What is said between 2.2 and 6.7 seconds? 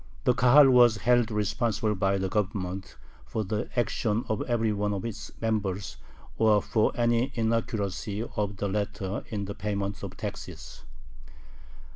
Government for the action of every one of its members or